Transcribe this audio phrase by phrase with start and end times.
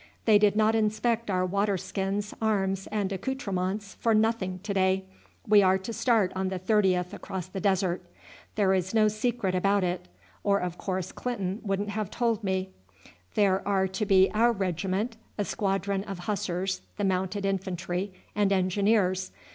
[0.25, 5.05] They did not inspect our water skins, arms, and accoutrements for nothing to day.
[5.47, 8.01] We are to start on the 30th across the desert.
[8.55, 10.07] There is no secret about it,
[10.43, 12.71] or of course Clinton wouldn't have told me.
[13.35, 19.29] There are to be our regiment, a squadron of Hussars, the Mounted Infantry, and Engineers.